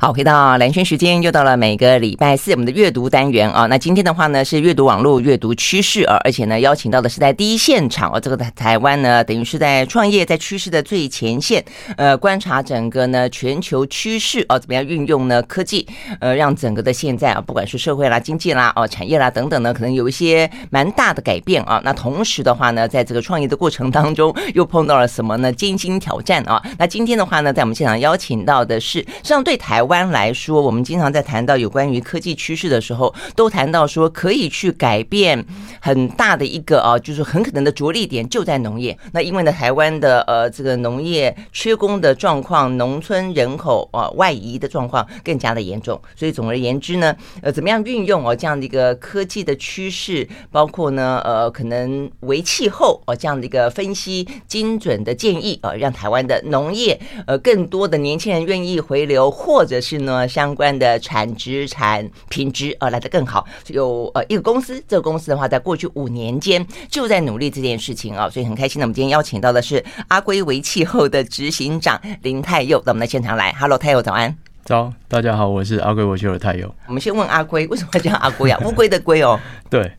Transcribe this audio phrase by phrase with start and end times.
[0.00, 3.66] 好，回到蓝轩时间，又到了每个礼拜四我们的阅读单元啊。
[3.66, 11.64] 那今天的话呢，是阅读网络阅读趋势啊，而且呢，邀请到的是在第一现场啊，这个台台湾呢，等于是在创业在趋势的最前线，
[11.96, 15.84] 呃，观察整个呢全球趋势啊，怎么样运用呢科技，
[16.20, 21.82] 呃，让整个的现在啊，不管是社会啦、经济啦、哦、产业啦等等呢，可能有一些蛮大的改变啊。
[21.84, 25.52] 那同时的话呢，在这个创业的过程当中，又碰到了什么呢？
[25.52, 26.62] 艰辛挑战啊。
[26.78, 35.44] 那今天的话呢，在我们现场邀请到的是，实际上对台湾来说，我们经常在谈到有关于科技趋势的时候，都谈到说可以去改变
[35.80, 38.96] 很大的一个啊，就是很可能的着力点就在农业。
[39.12, 46.00] 那因为呢，台湾的呃这个农业缺工的状况，农村人口啊外移的状况更加的严重。
[46.16, 63.46] 所以总而言之呢，呃，怎么样运用哦这样的一个科技的趋势，包括呢呃可能为气候哦这样的一个分析精准的建议啊，让台湾的农业呃更多的年轻人愿意回流，或者是呢，相关的产值产品质呃来得更好。
[63.68, 68.80] 有呃一个公司，这个公司的话，在过去五年间就在努力这件事情啊，所以很开心。
[68.80, 73.52] 那我们今天邀请到的是阿龟为气候的执行长林泰佑到我们的现场来。
[73.58, 74.36] Hello，泰佑早安。
[74.64, 76.74] 早，大家好，我是阿龟微气候的泰佑。
[76.86, 78.60] 我们先问阿龟，为什么叫阿龟啊？
[78.64, 79.40] 乌龟的龟哦。
[79.70, 79.90] 对，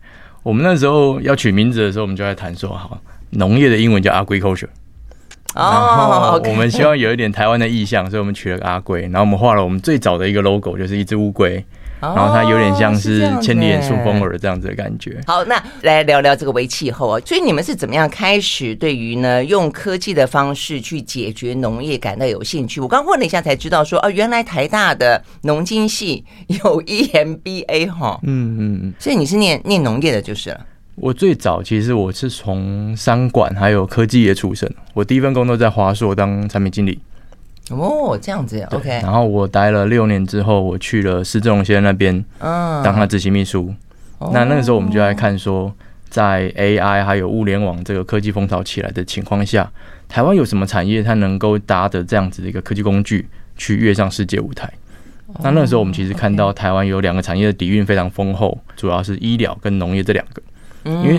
[0.44, 4.70] 我们那时候要取名字的时候，我们就在谈说，好，农业的英文叫 agriculture。
[5.56, 9.02] 哦，我们希望有一点台湾的意象，所以我们取了个阿龟。
[9.04, 11.64] 然后我们画了我们最早的一个 logo，就是一只乌龟，
[12.00, 15.20] 然后它有点像是千里眼顺风耳这样子的感觉。
[15.26, 17.20] 好，那来聊聊这个微气候啊。
[17.26, 22.80] 所以你们是怎么样开始对于呢用科技的方式去解决农业感到有兴趣？
[22.80, 28.20] 我刚问了一下才知道说，哦，原来台大的农经系有 EMBA 哈。
[28.24, 30.62] 嗯嗯嗯，所以你是念念农业的，就是了。
[31.02, 37.00] 我最早其实我是从商管还有科技业出身，我第一份工作在华硕当产品经理。
[37.70, 38.90] 哦，这样子，OK。
[39.02, 43.74] 然后我待了六年之后，我去了施正荣先生那边，嗯，当他执行秘书。
[44.34, 45.74] 那那个时候我们就来看说，
[46.10, 49.72] 在 AI 还有物联网这个科技风潮起来的情况下，
[50.10, 54.70] 台湾有什么产业它能够搭着这样子的一个科技工具去跃上世界舞台？
[55.44, 60.42] 那那个时候我们其实看到台湾有两个产业的底蕴非常丰厚，主要是医疗跟农业这两个。
[60.86, 61.18] 因为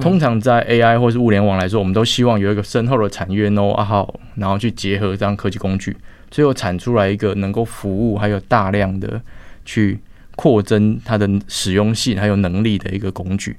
[0.00, 5.96] 通常在 AI 或是物联网来说，我们都希望有一个深厚的产业 know-how，然后去结合这样科技工具，
[6.30, 9.20] 最后产出来一个能够服务还有大量的
[9.64, 9.98] 去
[10.36, 13.56] 扩增它的使用性还有能力的一个工具。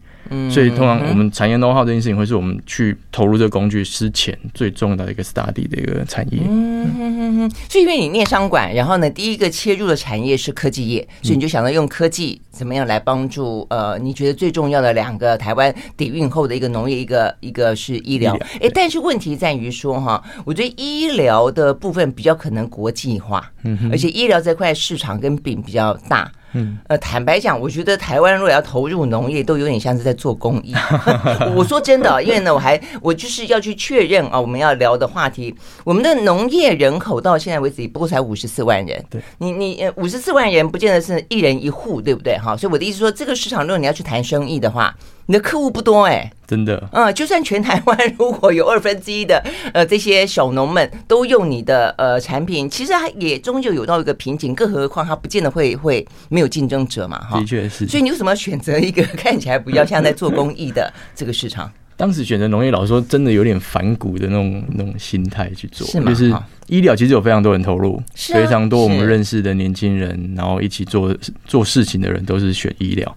[0.50, 6.42] 所以通常我们产业 know how 这件事情会是我们去投入这个工具之前最重要的一个 study 的一个产业。
[6.48, 7.50] 嗯哼哼哼。
[7.70, 18.38] 所以因为你念商管，然后呢，第一个切入的产业是科技业，所以你就想到用科技怎么样来帮助呃，你觉得最重要的两个台湾底蕴后的一个农业，一个一个是医疗。
[18.62, 26.32] 哎，但是问题在于说哈，我觉得医疗的部分比较可能国际化，嗯而且医疗这块市场跟饼比较大。
[26.54, 30.74] 嗯，呃，坦白讲，我觉得台湾如果要投入农业，都有点像是在做公益。
[31.56, 39.04] 我说真的，因为呢，我还我就是要去确认啊，我们要聊的话题，我们的农业人口到现在为止不过才五十四万人。
[39.10, 42.38] 对，你你呃五十四万人不见得是一人一户，对不对？
[42.38, 44.96] 哈，所以我的意思说，这个市场如果你要去谈生意的话。
[45.30, 46.90] 你的客户不多哎、欸，真的。
[46.92, 49.38] 嗯，就算全台湾如果有二分之一的
[49.74, 54.56] 呃这些小农们都用你的呃产品，其实它也终究有到一个瓶颈。
[54.56, 57.40] 更何况它不见得会会没有竞争者嘛，哈。
[57.40, 57.88] 的确是。
[57.88, 61.72] 所以你为什么要选择一个 看起来比较像在做公益的这个市场？
[61.96, 66.12] 当时选择农业，老实说真的有点反骨的那种那种心态去做，是吗？
[66.12, 66.34] 就是
[66.66, 73.16] 医疗其实有非常多人投入，非常多我们认识的年轻人，然后一起做做事情的人都是选医疗。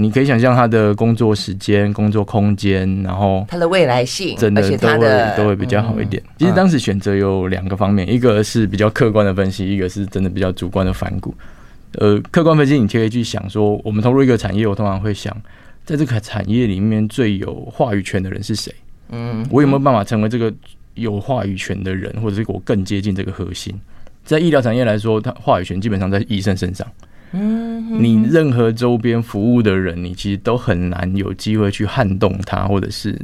[0.00, 6.22] 你可以想象他的工作时间、工作空间，然后他的未来性，真的都会都会比较好一点。
[6.38, 11.34] 其实当时选择有两个方面，一个是比较客观的分析，一个是真的比较主观的反骨。
[11.94, 15.36] 呃，客观分析，你可以去想说，我们投入一个产业，我通常会想，
[15.84, 18.72] 在这个产业里面最有话语权的人是谁？
[19.10, 20.54] 嗯，我有没有办法成为这个
[20.94, 23.74] 有话语权的人，或者是我更接近这个核心？
[24.24, 26.86] 在医疗产业来说，他话语权基本上在医生身上。
[27.32, 33.18] 嗯，你任何周边服务的人，你其实都很难有机会去撼动他，或者是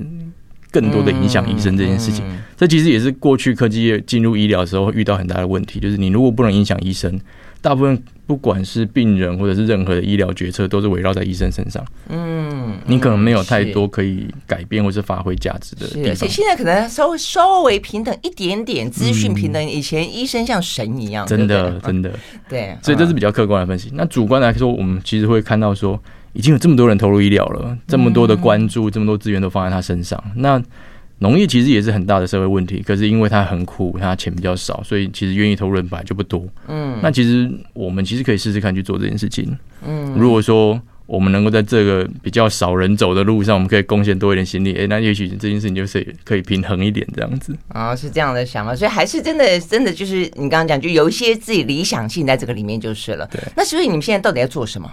[0.70, 2.24] 更多的影响医生这件事情。
[2.56, 7.18] 这其实也是过去科技业进入医疗的时候会遇到很大的问题，就是你如果不能影响医生，
[7.60, 11.85] 大部分不管是病人或者是任何的医疗决策，都是围绕在医生身上。
[12.09, 16.11] 嗯，你可能没有太多可以改变或是发挥价值的地方。
[16.11, 19.62] 而且现在可能稍微稍微平等一点点，资讯平等。
[19.69, 22.11] 以前医生像神一样，真的真的。
[22.49, 23.91] 对，所以这是比较客观的分析。
[23.94, 26.00] 那主观来说，我们其实会看到说，
[26.32, 30.23] 已经有这么多人投入医疗了，这么多的关注，这么多资源都放在他身上。
[30.37, 30.62] 那
[31.19, 36.44] 农业其实也是很大的社会问题，可是因为它很苦，它钱比较少，所以其实愿意投入人本来就不多。
[36.69, 39.56] 嗯，那其实我们其实可以试试看去做这件事情。
[39.87, 47.56] 嗯，如果说我们能够在这个比较少人走的路上，我们可以贡献多一点心力，哎、欸，那也许这件事情就是可以平衡一点这样子。
[47.69, 53.26] 啊，是这样的想法，所以还是真的真的就是你刚刚讲，就有一些自己理想性在这个里面就是了。
[53.31, 54.90] 对，那所以你们现在到底要做什么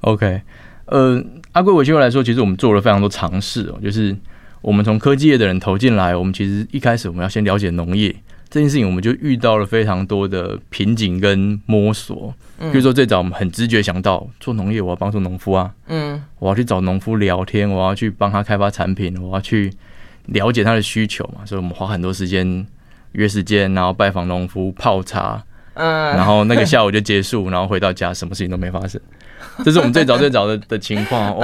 [0.00, 0.40] ？OK，
[0.86, 1.22] 呃，
[1.52, 4.16] 阿贵维气候来说，其实我们做了非常多尝试哦，就是。
[4.60, 8.14] 我们从科技业的人投进来，我们其实一开始我们要先了解农业
[8.48, 12.34] 这件事情，我们就遇到了非常多的瓶颈跟摸索。
[12.58, 19.72] 比如说最早我们很直觉想到做农业，我要帮助农夫啊，嗯，我要去找农夫聊天，我要去帮他开发产品，我要去
[20.26, 22.66] 了解他的需求嘛，所以我们花很多时间
[23.12, 25.42] 约时间，然后拜访农夫泡茶，
[25.72, 29.00] 嗯，然后那个下午就结束，然后回到家什么事情都没发生。
[29.64, 31.36] 这是我们最早最早的的情况哦，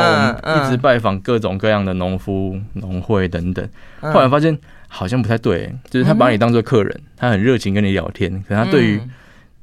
[0.43, 3.69] 我们一直拜访各种各样的农夫、农会等等，
[4.01, 4.57] 后来发现
[4.89, 9.01] 好像不太对，就是他把你当做客人，他很热情跟你聊天，可他对于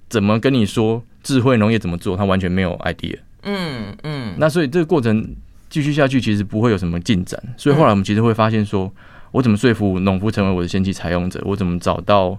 [0.09, 3.18] 怎么跟你说智慧农业怎么做，他完全没有 idea。
[3.44, 5.36] 嗯嗯，那所以这个过程
[5.69, 7.41] 继续下去，其实不会有什么进展。
[7.57, 8.91] 所以后来我们其实会发现说，
[9.31, 11.41] 我怎么说服农夫成为我的先期采用者？
[11.44, 12.38] 我怎么找到？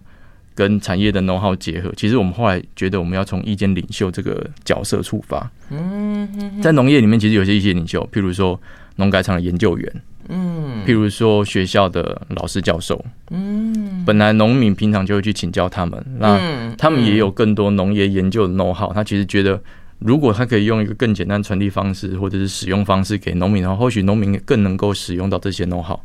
[0.55, 5.51] 跟产业的 know how 结合，其实我们后来觉得我们要从意见领袖这个角色出发。
[5.71, 8.59] 嗯，在农业里面，其实有些意见领袖，譬如说
[8.97, 18.93] 农改场的研究员，嗯，譬如说学校的老师教授，嗯，本来农民平常就会去请教他们，那他们也有更多农业研究的 know how。
[18.93, 19.61] 他其实觉得，
[19.99, 25.99] 如果他可以用一个更简单传递方式，或者是使用方式给农民的话，或许农民更能够使用到这些 know how。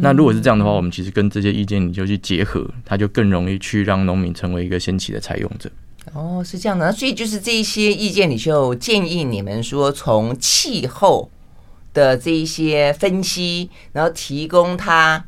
[0.00, 5.68] 那如果是这样的话，我们其实跟这些意见你就去结合，它就更容易去让农民成为一个先期的采用者。
[6.12, 11.30] 哦，是这样的，所以就是这一些意见，你就建议你们说，从气候
[11.92, 15.24] 的这一些分析，然后提供它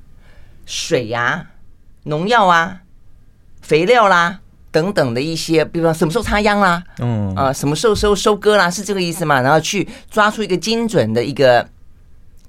[0.67, 1.47] 水呀、
[2.05, 2.83] 农药啊、
[3.61, 4.41] 肥料啦
[4.71, 9.41] 等等的一些，比方什么时候插秧啦，嗯啊，什么时候收收割啦，是这个意思吗？
[9.41, 11.69] 然后去抓出一个精准的一个。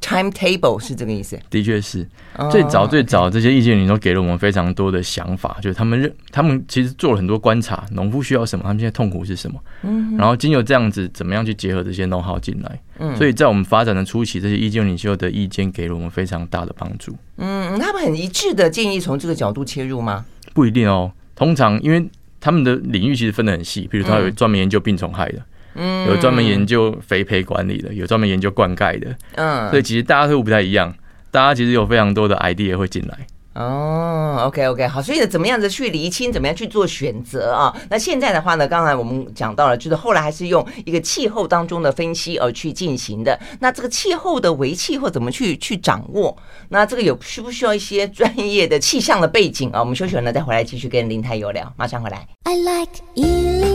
[0.05, 2.07] Timetable 是这个意思，的确是。
[2.51, 17.15] 最早最早这些意见，领都给了我们非常多的想法，就是他们认他们其实做了很多观察，农夫需要什么，他们现在痛苦是什么，嗯，然后经由这样子怎么样去结合这些 know how 进来，嗯，所以在我们发展的初期，这些意见领袖的意见给了我们非常大的帮助。
[17.37, 20.23] 嗯，他们很一致的建议从这个角度切入吗？
[20.53, 22.07] 不一定哦，通常因为
[22.39, 25.39] 他们的领域其实分得很细，比如他有专门研究病虫害的。
[25.39, 25.43] 嗯，
[26.07, 30.93] 有专门研究肥培管理的，有专门研究灌溉的，嗯，所以其实大家都不太一样，
[31.31, 33.27] 大家其实有非常多的 idea 会进来。
[33.55, 37.73] 哦，OK OK，好，所以怎么样子去厘清，怎么样去做选择啊？
[37.89, 43.39] 那现在的话呢，刚才我们讲到了，就是后来还是用一个气候当中的分析而去进行的。
[43.61, 46.37] 那这个气候的微气候怎么去去掌握？
[46.67, 49.79] 那这个有需不需要一些专业的气象的背景啊？
[49.79, 52.27] 我们休息完了再回来继续跟林太友聊，马上回来。
[52.43, 53.65] I like ea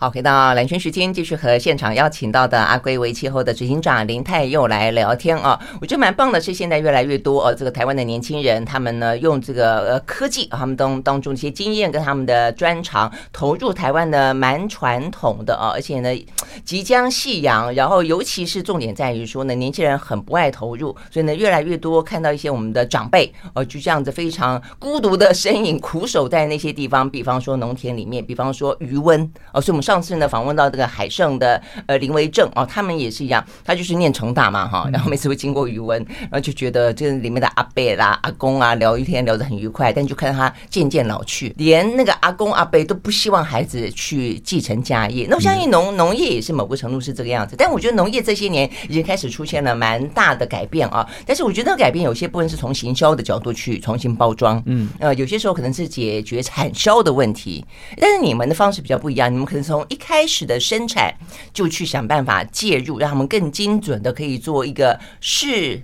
[0.00, 5.58] 好，回到蓝轩时间，继续和现场邀请到的阿龟微气候的执行长林泰佑来聊天啊。
[5.80, 16.26] 我觉得蛮棒的，是现在越来越多呃，这个台湾的年轻人，他们呢用这个呃科技，他们当当中一些经验跟他们的专长，投入台湾的蛮传统的啊，而且呢
[16.64, 29.20] 即将夕阳，然后尤其是重点在于说呢，年轻人很不爱投入，所以呢越来越多看到一些我们的长辈呃，就这样子非常孤独的身影，苦守在那些地方，比方说农田里面，比方说余温
[29.52, 29.87] 哦，所以我们。
[29.88, 45.26] 上次呢，访问到这个海盛的呃林维正哦，他们也是一样，他就是念成大嘛哈，然后每次会经过鱼塭，然后就觉得这里面的阿伯啦、阿公啊聊一天聊得很愉快，但就看到他渐渐老去，连那个阿公阿伯都不希望孩子去继承家业。
[45.30, 51.08] 那我相信农农业也是某个程度是这个样子，但我觉得农业这些年已经开始出现了蛮大的改变啊。
[51.24, 57.64] 但是我觉得改变有些部分是从行销的角度去重新包装，嗯呃，有些时候可能是解决产销的问题，
[57.96, 61.14] 但是你们的方式比较不一样，你们可能从从一开始的生产
[61.52, 65.80] 就去想办法介入，让他们更精准的可以做一个事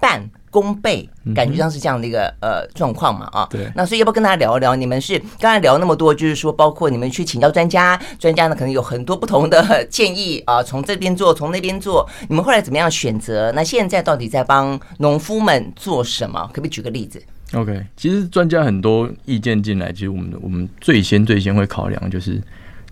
[0.00, 3.46] 半功倍，感觉上是这样的一个呃状况嘛啊。
[3.48, 3.70] 对。
[3.76, 4.74] 那所以要不要跟大家聊一聊？
[4.74, 13.52] 你们是刚才聊那么多，就是说包括你们去请教专家，专家呢可能有很多不同的建议啊，从这边做，从那边做，你们后来怎么样选择？
[13.52, 16.40] 那现在到底在帮农夫们做什么？
[16.48, 22.42] 可不可以举个例子？OK，其实专家很多意见进来，其实我们我们最先最先会考量就是。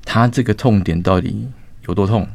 [0.07, 1.47] 他这个痛点到底
[1.87, 2.27] 有多痛？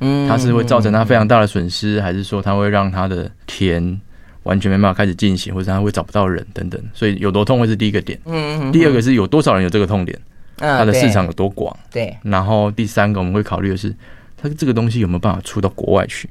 [0.00, 4.00] 嗯，他是会造成他非常大的损失，还是说他会让他的田
[4.42, 6.80] 完全没办法开始进行，或者他会找不到人等等？
[6.92, 8.20] 所以有多痛会是第一个点。
[8.26, 10.16] 嗯，第二个是有多少人有这个痛点，
[10.58, 11.74] 它的市场有多广？
[11.90, 12.14] 对。
[12.22, 13.94] 然后第三个我们会考虑的是，
[14.36, 16.28] 它这个东西有没有办法出到国外去？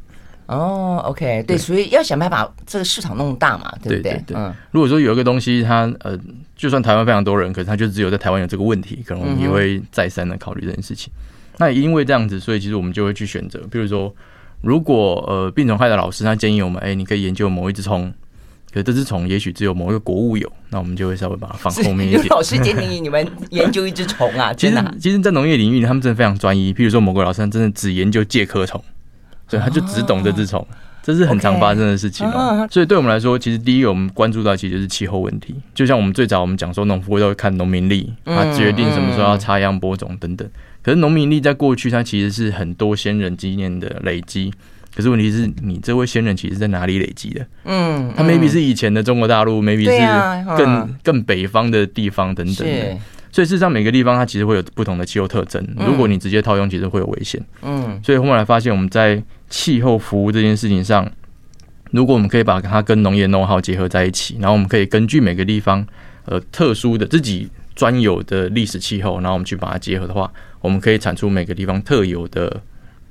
[0.48, 4.12] 哦，OK，对，所以要想办法把这个市场弄大嘛，对不对？
[4.12, 4.38] 对对对。
[4.38, 6.20] 嗯，如果说有一个东西它，它呃，
[6.56, 11.12] 就算台湾非常多人，可是它就只有在台湾有这个问题，可能我们也会再三的考虑这件事情。
[11.16, 14.14] 嗯、那也因为这样子，所以其实我们就会去选择，比如说，
[14.62, 18.14] 如果呃病虫害的老师他建议我们，哎、欸，你可以研究某一只虫。
[18.72, 22.26] 可是这只虫也许只有某一个国物有，那我们就会稍微把它放 后面一点。
[22.30, 24.52] 老师建议你们研究一只虫啊？
[24.58, 26.74] 其实，其实，在农业领域，他们真的非常专一。
[26.74, 28.84] 譬如说，某个老师他真的只研究介壳虫，
[29.54, 30.66] 所以他就只懂这只虫，
[31.04, 32.68] 这是很常发生的事情哦。
[32.72, 35.54] 所以，对我们来说，其实第一个我们关注到其实就是气候问题。
[35.76, 40.50] 就像我们最早我们讲说，农夫都会看农民历，他决定什么时候要插秧播种等等。
[40.82, 44.52] 可是，农民历在过去，它其实是很多先人经验的累积。
[44.96, 47.46] 可是问题是你这位先人其实在哪里累积的？
[47.66, 52.98] 嗯，他 maybe 是以前的中国大陆，maybe 是更更北方的地方等等的。
[53.32, 55.68] 所以事实上每个地方它其实会有不同的气候特征。
[55.80, 57.44] 如果你直接套用，其实会有危险。
[57.64, 59.20] 嗯，所以后来发现我们在
[59.54, 61.08] 气候服务这件事情上，
[61.92, 65.86] 如果我们可以把它跟农业 know-how 结合在一起，然后我们可以根据每个地方
[66.26, 72.60] 呃特殊的自己专有的历史气候，然后我们去把它结合的话，我们可以产出每个地方特有的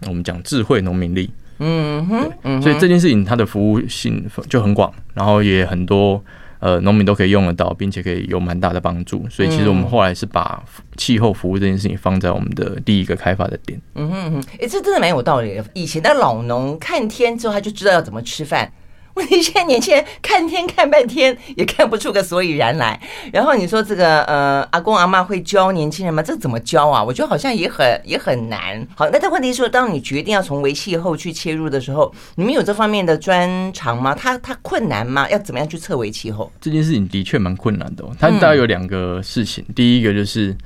[0.09, 1.31] 我们讲智慧农民力。
[1.61, 6.21] 嗯哼，所以这件事情它的服务性就很广，然后也很多
[6.63, 9.27] 呃农民都可以用得到，并且可以有蛮大的帮助。
[9.29, 10.63] 所以其实我们后来是把
[10.97, 13.81] 气候服务这件事情放在我们的第一个开发的点。
[13.97, 15.65] 嗯哼哼，哎，这真的蛮有道理的。
[15.75, 18.73] 以前的老农看天之后，他就知道要怎么吃饭。
[19.15, 22.99] 问题现在年轻人看天看半天也看不出个所以然来，
[23.33, 26.23] 然后你说这个呃阿公阿妈会教年轻人吗？
[26.23, 27.05] 这怎么教啊？
[27.05, 28.87] 我觉得好像也很也很难。
[28.95, 34.15] 好，那但问题是说，当你决定要从微气候去切入的时候，你们有这方面的专长吗？
[34.15, 35.29] 它它困难吗？
[35.29, 36.51] 要怎么样去测微气候？
[36.61, 38.11] 这件事情的确蛮困难的哦。
[38.19, 40.57] 它大概有两个事情，嗯、第一个就是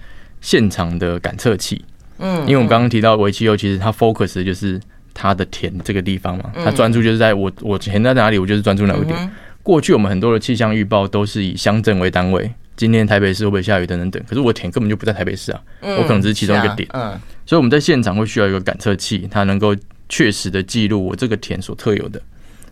[0.40, 1.84] 现场的感测器，
[2.18, 4.80] 嗯，因为我们刚刚提到微气候，其实它 focus 就是。
[5.18, 9.30] 他的田这个地方嘛，他专注就是在我我田在哪里，我就是专注哪个点。
[9.62, 14.22] 过去我们很多的气象预报都是以乡镇为单位，今天台北市会不会下雨等等等。
[14.28, 16.86] 可是我田根本就不在台北市啊，我可能只是其中一个点。
[16.92, 19.74] 嗯，所以我们在现场会需要一个感测器，它能够
[20.08, 22.20] 确实的记录我这个田所特有的。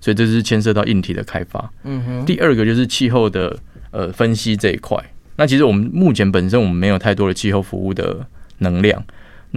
[0.00, 1.72] 所以这是牵涉到硬体的开发。
[1.84, 2.26] 嗯哼。
[2.26, 3.58] 第二个就是气候的
[3.90, 4.96] 呃分析这一块。
[5.36, 8.24] 那其实我们目前本身我们没有太多的气候服务的
[8.58, 9.02] 能量。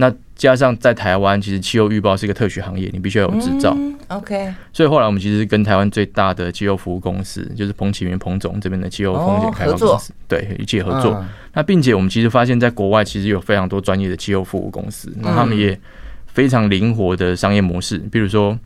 [0.00, 3.76] 那加上在台湾，其实气候预报是一个特许行业，你必须要有执照。
[4.06, 4.54] OK。
[4.72, 11.26] 所以后来我们其实跟台湾最大的气候服务公司，就是彭启明彭总这边的气候风险开发公司，对，一起合作。
[11.52, 15.76] 那并且我们其实发现，在国外其实有非常多专业的气候服务公司，那他们也
[16.28, 17.98] 非常灵活的商业模式。
[17.98, 18.56] 比如说，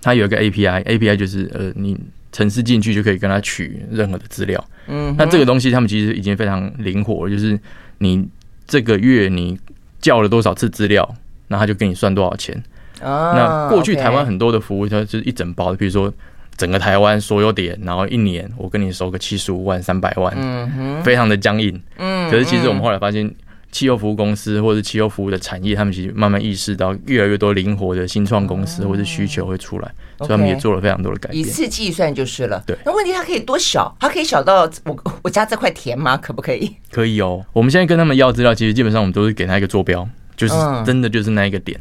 [0.00, 1.98] 它有一个 API，API 就是呃，你
[2.30, 4.64] 程式进去就可以跟他取任何的资料。
[4.86, 5.12] 嗯。
[5.18, 7.58] 那这个东西他们其实已经非常灵活，就是
[7.98, 8.24] 你
[8.68, 9.58] 这个月你。
[10.04, 11.14] 叫了多少次资料，
[11.48, 12.62] 那他就给你算多少钱。
[13.00, 16.12] 那过去台湾很多的服务，它就是一整包的，比如说
[16.58, 21.80] 整个台湾所有点，然后一年我跟你收个七十五万、三百万，非常的僵硬。
[21.96, 23.34] 可是其实我们后来发现，
[23.74, 31.40] 气候服务公司或者是气候服务的产业，他们其实慢慢意识到，越来越多灵活的新创公司或者需求会出来，所以他们也做了非常多的改变。
[31.40, 32.62] 一次计算就是了。
[32.64, 32.76] 对。
[32.86, 33.92] 那问题它可以多小？
[33.98, 36.16] 它可以小到我我家这块田吗？
[36.16, 36.70] 可不可以？
[36.92, 37.44] 可以哦。
[37.52, 40.54] 我们现在跟他们要资料，其实基本上我们都是给他一个坐标，就是
[40.86, 41.76] 真的就是那一个点。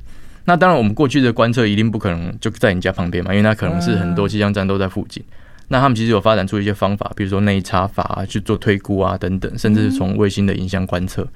[0.46, 5.24] 那当然，我们过去的观测一定不可能就在你家旁边嘛，因为它可能是很多气象站都在附近。
[5.68, 11.28] 那他们其实有发展出一些方法，比如说内插法啊，去做推估啊等等，甚至是从卫星的影像观测。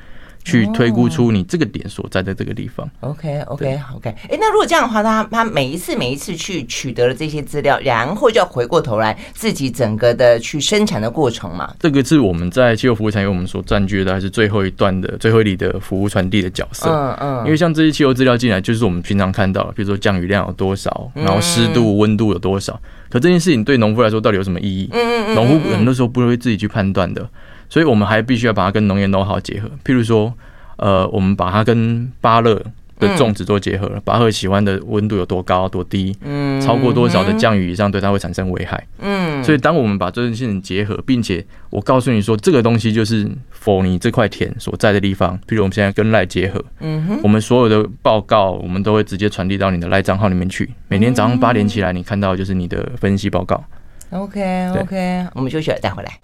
[0.48, 2.90] 去推估出你这个点所在的这个地方。
[3.02, 4.10] OK OK OK。
[4.30, 11.74] 哎，那如果这样的话，他他每一次每一次去取得了这些资料，然后就要回过头来自己整个的去生产的过程嘛？
[11.80, 16.90] 这个是我们在气候服务产业我们所占据的，还是最后一段的最后一里的服务传递的角色？
[16.90, 17.46] 嗯嗯。
[17.46, 22.80] 因为像这些气候资料进来，就是我们平常看到的，比如说降雨量有多少，然后湿度、温度有多少。
[23.10, 24.90] 可这件事情对农夫来说到底有什么意义？
[24.94, 25.36] 嗯嗯。
[25.36, 27.28] 农夫很多时候不会自己去判断的。
[27.70, 30.34] 所以我们还必须要把它跟农业 know-how 结合，譬如说，
[30.78, 32.62] 呃，我们把它跟芭乐
[33.00, 34.02] 的种植做结合了。
[34.04, 36.16] 芭乐喜欢的温度有多高、多低？
[36.22, 38.88] 嗯，超过多少的降雨以上对它会产生危害？
[39.00, 45.38] 嗯，所以当我们把这件事情结合，并且我告诉你说，这个东西就是 for 你这块田所在的地方。
[45.48, 50.72] 譬如我们现在跟 LINE 结合，嗯哼，我们所有的报告，我们都会直接传递到你的 LINE 账号里面去。
[50.88, 53.64] 每天早上八点起来，你看到就是你的分析报告。
[54.12, 56.20] OK OK，我们休息了，再回来。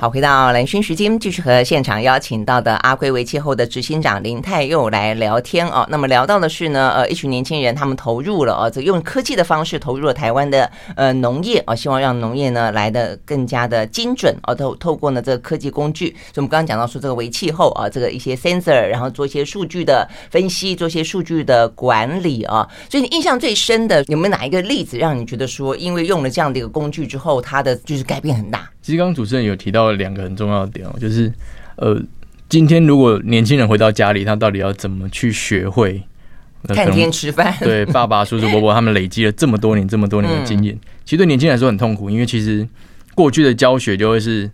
[0.00, 5.86] 好，回到蓝轩时间，继续和现场邀请到的阿圭微气候的执行长林泰佑来聊天哦。
[5.90, 14.54] 那么聊到的是呢，呃，一群年轻人他们投入了哦，这用科技的方式投入了台湾的呃农业哦，希望让农业呢来的更加的精准哦。
[14.54, 22.66] 透透过呢这个科技工具，所以我们刚刚讲到说这个为气候啊，这个一些 sensor，然后做一些数据的分析，做一些数据的管理啊。
[22.88, 28.66] 所以你印象最深的有没有哪一个例子让你觉得说，因为用了这样的一个工具之后，它的就是改变很大？
[28.82, 31.32] 其实刚刚主持人有提到两个很重要的点哦，就是
[31.76, 32.00] 呃，
[32.48, 36.02] 今天如果年轻人回到家里，他到底要怎么去学会
[36.68, 37.54] 看天吃饭？
[37.60, 42.66] 对， 爸爸、叔叔、伯伯他们累积了这么多年、这么多年的经验，其实对年轻人来说很痛苦，因为其实
[43.14, 44.50] 过去的教学就会是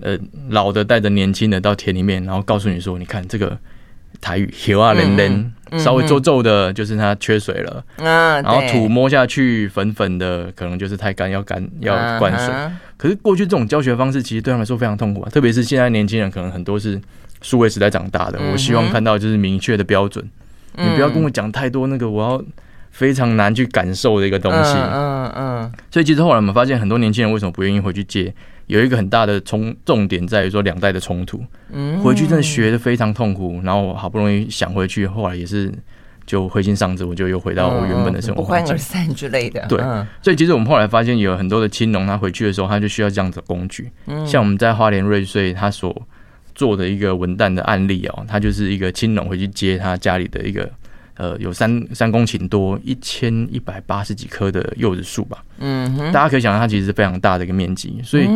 [0.00, 0.18] 呃，
[0.48, 3.58] 老的带着年轻的到田里面，然后告诉你说，你看这个。
[4.20, 4.48] 台语
[4.80, 7.84] “啊连连”，稍微皱皱的，就是它缺水了。
[7.96, 12.54] 嗯，然后土摸下去粉粉的，可能就是太干，要干要灌水。
[12.96, 15.30] 可是过去这种教学方式，其实对他们来说非常痛苦啊。
[15.30, 17.00] 特别是现在年轻人，可能很多是
[17.42, 18.38] 数位时代长大的。
[18.52, 20.24] 我希望看到就是明确的标准，
[20.76, 22.42] 你不要跟我讲太多那个我要
[22.90, 24.74] 非常难去感受的一个东西。
[24.76, 25.72] 嗯嗯。
[25.90, 28.32] 所以其实后来我们发现，很多年轻人为什么不愿意回去接？
[28.66, 31.44] 有一个很大的重重点在于说两代的冲突，
[32.02, 35.72] 回去真的学的非常痛苦，然后我好不容易想回去，后来也是
[36.26, 39.66] 就灰心丧志，我就又回到我原本的生活，不欢而散之类的。
[39.68, 39.78] 对，
[40.22, 43.90] 所以其实我们后来发现有很多的青农，他回去的时候，他就需要这样子的工具，
[44.26, 45.94] 像我们在花莲瑞穗他所
[46.54, 50.70] 做的一个文旦的案例哦，他就是一个青农回去接他家里的一个。
[51.16, 55.44] 呃，有三三公顷多，一千一百八十几棵的柚子树吧。
[55.58, 58.00] 嗯哼，大家可以想象，它其实是非常大的一个面积。
[58.02, 58.28] 所以，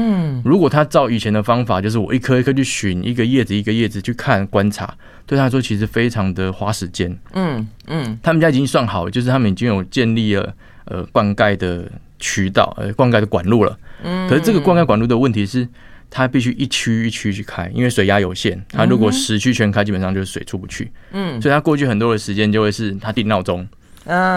[0.44, 4.94] 如果他照以前的方法，就是我一颗一颗去寻，一个叶子一个叶子去看观察，
[5.26, 7.18] 对他来说其实非常的花时间。
[7.32, 10.54] 嗯嗯，他们家已经算好了，就是他们已经有建立了
[10.84, 13.76] 呃灌溉的渠道，呃灌溉的管路了。
[14.04, 15.66] 嗯，可是这个灌溉管路的问题是。
[16.10, 18.60] 它必须一区一区去开，因为水压有限。
[18.68, 20.90] 它如果十区全开，基本上就是水出不去。
[21.12, 23.66] 嗯，所以它过去很多的时间就会是它定闹钟，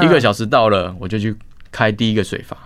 [0.03, 1.35] 一个小时到了我就去
[1.71, 2.57] 开第一个水阀，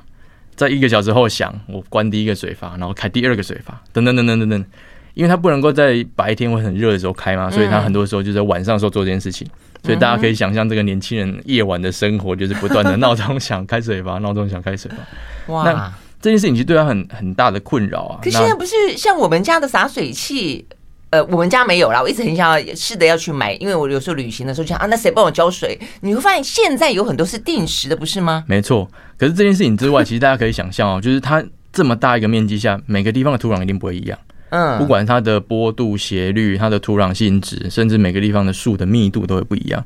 [0.56, 4.66] 在一个小时后响我关第一个水阀，然后开第二个水阀，等等等等等等。
[5.14, 9.48] 因为它不能够在白天会很热的时候开嘛，所以它很多时候就在晚上的时候做这件事情。
[9.82, 15.54] 所以大家可以想象这个年轻人夜晚的生活就是不断的闹钟响开水阀，闹钟响开水阀。
[15.54, 15.94] 哇！
[16.26, 18.20] 这件事情其实对他很很大的困扰啊。
[18.20, 20.66] 可现在不是像我们家的洒水器，
[21.12, 22.02] 呃，我们家没有啦。
[22.02, 25.80] 我一直很想要试着要去买，因为我有时候旅行的时候就想啊，那谁帮我浇水？
[26.02, 28.44] 你会发现现在有很多是定时的，不是吗？
[28.48, 28.90] 没错。
[29.20, 34.18] 可是这件事情之外，其实大家可以想象哦，就是它这么大一个面积下，每个地方的土壤一定不会一样。
[34.50, 39.86] 嗯，不管它的坡度、斜率、它的土壤性质，甚至每个地方的树的密度都会不一样。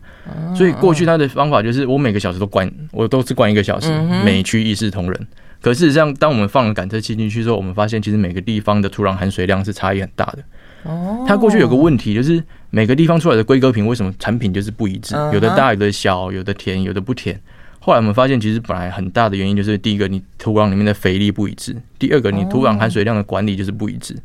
[0.56, 3.92] 所以过去它的方法就是，我每个小时都灌，我都是灌一个小时，
[4.24, 5.28] 每区一视同仁。
[5.62, 10.39] 可事实上，当我们放了感测器进去之后，我们发现其实每个地方的土壤含水量是差异很大的。
[10.84, 15.13] 哦，它过去有个问题，就是每个地方出来的规格品为什么产品就是不一致？
[15.34, 17.38] 有的大，有的小，有的甜，有的不甜。
[17.82, 24.15] 后来我们发现，其实本来很大的原因就是第一个，你土壤里面的肥力不一致；第二个，你土壤含水量的管理就是不一致。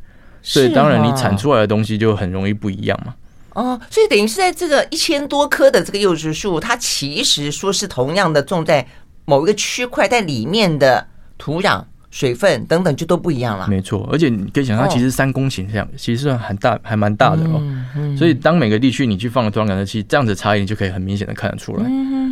[0.40, 3.14] 所以当然，你产出来的东西就很容易不一样嘛。
[3.55, 8.87] 哦，所以等于是在这个一千多棵的这个柚子树，它其实说是同样的种在
[9.25, 11.09] 某一个区块，在里面的。
[11.45, 13.69] 土壤、水分等等就都不一样了。
[13.69, 17.63] 没错，而且你可以想，它其实三公顷这样，其实算很大，还蛮大的哦。
[18.17, 21.85] 所以当每个地区你去放了土壤感测器，这样子差异你就可以很明显的看得出来。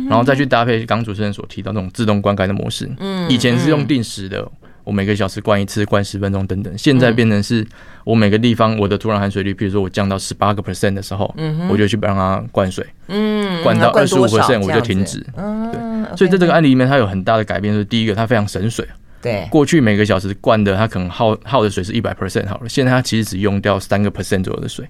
[0.09, 2.89] 然后再去搭配刚主持人所提到那种自动灌溉的模式。
[2.97, 4.43] 嗯，以前是用定时的，
[4.83, 6.75] 我每个小时灌一次，灌十分钟等等。
[6.75, 7.63] 现在变成是
[8.03, 11.33] 我每个地方我的土壤含水率，比如说我降到十八个 percent 的时候，
[11.69, 12.83] 我就去帮它灌水。
[13.09, 15.19] 嗯，灌到二十五 percent 我就停止。
[15.35, 17.73] 对，所以在这个案例里面，它有很大的改变。
[17.73, 18.85] 就是第一个，它非常省水。
[19.23, 24.85] 对，过去每个小时灌的，它可能耗耗的水是一百 percent 好了，现在它其实只用掉三个 percent 左右的水，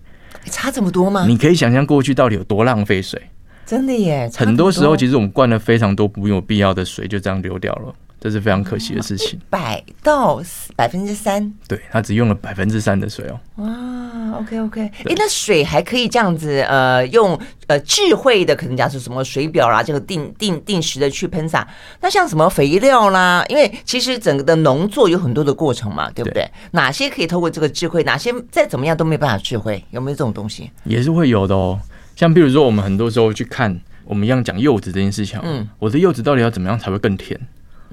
[0.45, 1.25] 差这么多吗？
[1.27, 3.21] 你可以想象过去到底有多浪费水？
[3.65, 7.93] 真的耶，很多时候其实我们灌了非常多不有必要的水，就这样流掉了。
[8.23, 10.41] 这是非常可惜的事情，百到
[10.77, 13.37] 百分之三，对，它只用了百分之三的水哦。
[13.57, 21.67] 哇，OK OK，哎那水还可以这样子，呃，用呃智慧的，可能讲是什么水表啦，这个定定定时的去喷洒。
[21.99, 26.43] 那像什么肥料啦，因为其实整个的农作有很多的过程嘛，对不对？
[26.43, 30.71] 对哪些可以透过这个智慧，哪些再怎么样都没办法智慧，有没有这种东西？
[30.85, 31.77] 也是会有的哦。
[32.15, 37.37] 像比如说，我们很多时候去看，我们一样讲柚子这件事情，嗯，我的柚子到底要怎么样才会更甜？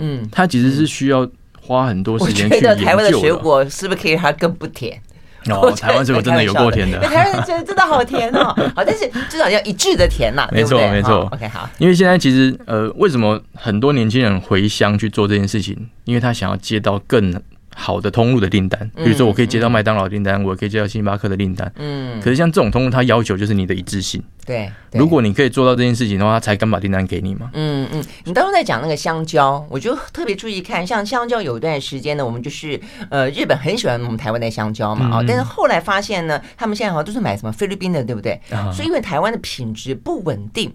[0.01, 1.29] 嗯，它其实是需要
[1.61, 2.77] 花很多时间去研究的。
[2.77, 5.01] 台湾的水果是不是可以让它更不甜？
[5.49, 6.99] 哦， 台湾水果真的有够甜的。
[7.01, 10.47] 台湾真的真的好甜哦， 好，但是至少要一致的甜呐。
[10.53, 11.27] 没错，没错。
[11.33, 11.69] OK，好。
[11.79, 15.89] 因为现在其实呃，为什么很多年轻人回乡去做这件事情？
[16.05, 17.33] 因为他想要接到更
[17.75, 21.73] 好的通路的订单，比如说我可以接到麦当劳订单，我可以接到星巴克的订单。
[21.77, 24.23] 嗯，可是像这种通路，它要求就是你的一致性。
[24.45, 27.51] 对，如果你可以做到这件事情的话，他才敢把订单给你嘛。
[27.53, 32.79] 嗯嗯，你当时在讲那个香蕉，我就特别注意看，像香蕉有一段时间呢，我们就是
[33.11, 38.41] 呃日本很喜欢我们台湾的香蕉嘛啊，但是后来发现呢，他们现在好像都是买什么菲律宾的，对不对？
[38.73, 40.73] 所以因为台湾的品质不稳定。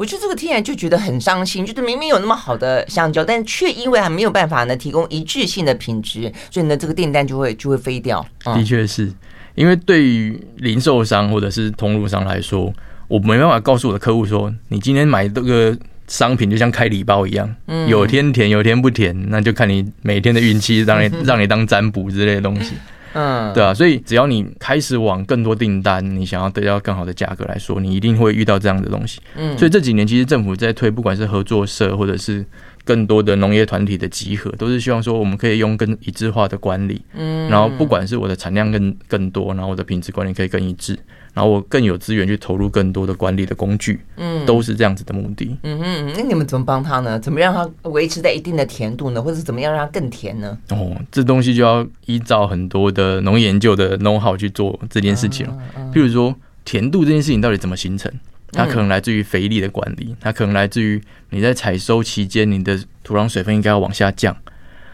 [0.00, 8.26] 我觉得这个听起来就觉得很伤心，就是明明有那么好的香蕉，但却因为还没有办法呢提供一致性的品质，所以呢这个订单就会就会飞掉。
[8.42, 9.12] 的确是
[9.54, 12.72] 因为对于零售商或者是通路商来说，
[13.08, 15.76] 我没办法告诉我的客户说，你今天买这个
[16.08, 17.54] 商品就像开礼包一样，
[17.86, 22.72] 有天甜有天不甜，那就看你每天的运气，让你 让你当占卜之类的东西。
[23.12, 29.20] 嗯，对啊，所以只要你开始往更多订单，你想要得到更好的价格来说，你一定会遇到这样的东西。
[29.36, 32.44] 嗯，所以这几年其实政府在推，不管是合作社或者是
[32.90, 37.00] 更多的农业团体的集合，都是希望说我们可以用更一致化的管理。
[37.14, 40.98] 嗯，然后不管是我的产量更更多，然后我的品质管理可以更一致。
[41.32, 45.56] 然后我更有资源去投入更多的管理的工具，嗯，都是这样子的目的。
[45.62, 47.20] 嗯嗯，那你们怎么帮他呢？
[47.20, 49.22] 怎么让他维持在一定的甜度呢？
[49.22, 50.58] 或者是怎么样让它更甜呢？
[50.70, 55.56] 哦，这东西就要依照很多的农业研究的 know-how 去做这件事情了。
[55.94, 58.12] 譬如说，甜度这件事情到底怎么形成？
[58.52, 64.36] 它可能来自于肥力的管理，它可能来自于你在采收期间你的土壤水分应该要往下降。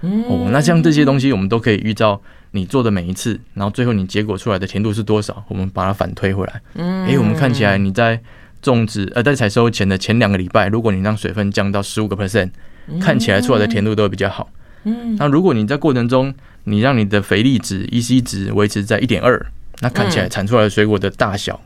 [0.01, 2.21] 哦，那像这些东西，我们都可以预兆。
[2.53, 5.45] 你做的每一次，然后最后你结果出来的甜度是多少？
[5.49, 6.63] 我们把它反推回来。
[6.75, 8.19] 嗯，诶，我们看起来你在
[8.63, 12.51] 种植呃，在采收前的前两个礼拜，如果你让水分降到十五个 percent，
[12.99, 14.49] 看起来出来的甜度都会比较好。
[14.85, 16.33] 嗯，那如果你在过程中
[16.65, 19.45] 你让你的肥力值 EC 值维持在一点二，
[19.81, 21.61] 那看起来产出来的水果的大小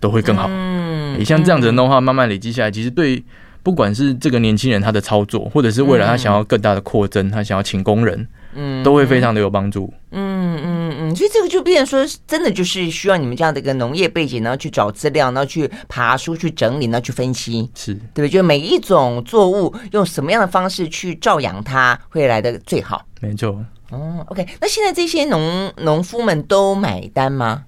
[0.00, 0.46] 都会更好。
[0.48, 3.22] 嗯，你像这样子的话，慢慢累积下来，其实对
[3.62, 8.26] 不管是这个年轻人他的操作，或者是未来他想要更大的扩增，他想要请工人。
[8.54, 9.90] 嗯，都会非常的有帮助。
[10.10, 18.28] 嗯嗯嗯，所以这个就变成说，真的就是需要你们这样的一个农业背景，然后去找资料，然后去爬书、去整理，然后去分析，是对不对？
[18.28, 23.06] 就每一种作物用什么样的方式去照养它，会来的最好。
[23.22, 23.64] 没错。
[23.88, 27.62] 哦，OK，那现在这些农农夫们都买单吗？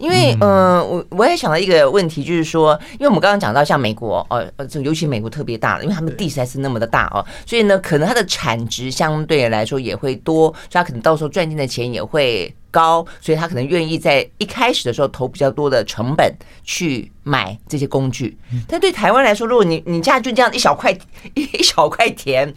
[0.00, 18.36] 因为，呃，我我也想到一个问题，就是说，因为我们刚刚讲到像美国，哦，呃，这尤其美国特别大，因为他们地实在是那么的大哦，所以呢，可能它的产值相对来说也会多，所以它可能到时候赚进的钱也会高，所以他可能愿意在一开始的时候投比较多的成本去买这些工具。
[18.66, 20.96] 但对台湾来说，如果你你家就这样一小块
[21.34, 22.52] 一小块田，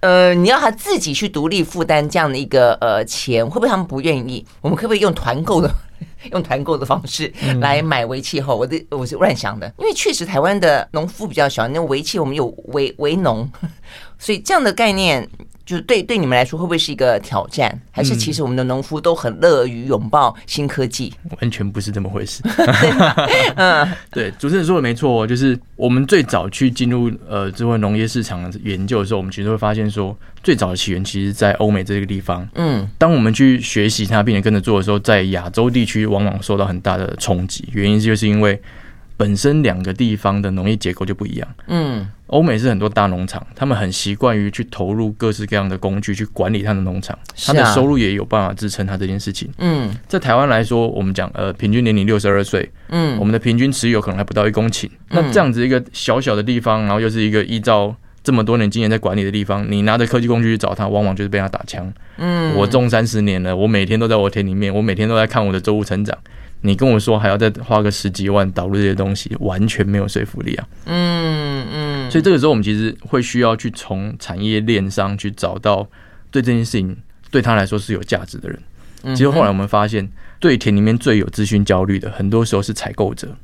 [0.00, 4.44] 呃，你要他自己去独立负担这样的一个呃钱，会不会他们不愿意？
[4.60, 5.70] 我们可不可以用团购的？
[6.32, 13.48] 用团购的方式来买围气候，我的我是乱想的，因为确实台湾的农夫比较小，那围气我们有围围农，
[14.18, 15.26] 所以这样的概念。
[15.66, 17.76] 就是对对你们来说会不会是一个挑战？
[17.90, 21.12] 还是其实我们的农夫都很乐于拥抱新科技？
[21.42, 22.40] 完全不是这么回事。
[23.56, 32.48] 嗯， 对，主持人说的没错，就是我们最早去进入呃智慧农业市场研究的时候，我们其实会发现说，最早的起源其实在欧美这个地方。
[32.54, 38.62] 嗯，当我们去学习它并且跟着做的时候，在亚洲地区往往受到很大的冲击，原因就是因为。
[39.18, 41.48] 本身两个地方的农业结构就不一样。
[41.68, 49.48] 嗯，欧美是很多大农场，他们很习惯于去投入各式各样的工具去管理他的农场，他的收入也有办法支撑他这件事情。
[49.58, 54.88] 嗯，在台湾来说，我们讲呃平均年龄六十二岁，嗯，我们的平均持有可能还不到一公顷。
[55.10, 61.92] 那这样子一个小小的地方，然后又是一个依照这么多年经验在管理的地方，你拿着科技工具去找他，往往就是被他打枪。
[62.18, 66.18] 嗯，我种三十年了，我每天都在我田里面，我每天都在看我的作物成长。
[66.62, 70.66] 你跟我说还要再花个十几万导入这些东西，完全没有说服力啊！
[70.86, 71.85] 嗯嗯，
[72.16, 75.86] 所以这个时候我们其实会需要去从产业链上去找到
[76.30, 76.96] 对这件事情
[77.30, 78.58] 对他来说是有价值的人。
[79.14, 80.08] 其实后来我们发现，
[80.40, 83.36] 对田里面最有资讯焦虑的，很多时候是采购者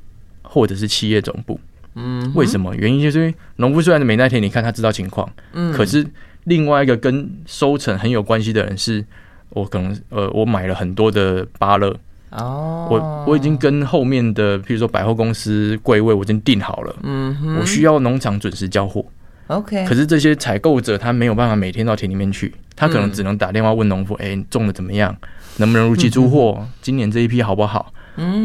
[0.42, 1.60] 或者是企业总部。
[1.94, 2.74] 嗯，为什么？
[2.74, 6.06] 原因就是因为农夫虽然没在田里看，他知道情况，嗯，可是
[6.44, 9.04] 另外一个跟收成很有关系的人是，
[9.50, 11.94] 我可能呃，我买了很多的芭乐。
[12.32, 16.96] 哦，我我已经跟后面的，譬如说百货公司柜位，我已经定好了。
[17.02, 19.04] 嗯哼，我需要农场准时交货。
[19.48, 25.14] OK，可是这些采购者他没有办法每天到田里面去，他可能只能打电话问农夫：“哎，种的怎么样？
[25.58, 26.66] 能不能如期出货？
[26.80, 27.92] 今年这一批好不好？”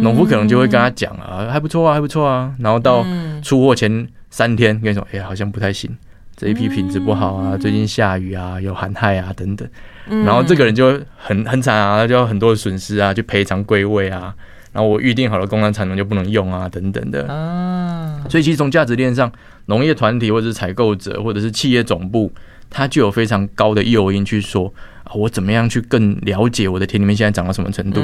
[0.02, 2.54] 农夫可能就会跟他讲啊，还不错啊，还不错啊。
[2.60, 3.06] 然后到
[3.41, 5.89] 出货前三天，跟你说：“哎，好像不太行，
[6.36, 9.67] 这一批品质不好啊，最近下雨啊，有寒害啊，等等。”
[10.10, 14.34] 然后这个人就很很惨啊，他就要很多的损失啊，去赔偿归位啊。
[14.74, 17.28] 然后我预定好了工厂产能就不能用啊，等等的。
[17.28, 19.32] 啊，所以其实从价值链上，
[19.65, 22.32] 农业团体或者是采购者或者是企业总部，
[22.70, 24.72] 它就有非常高的诱因去说
[25.04, 28.02] 啊，我怎么样去更了解我的田里面现在长到什么程度？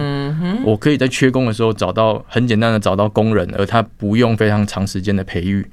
[0.66, 5.64] 我可以在缺工的时候找到很简单的找到工人，而他不用非常长时间的培育。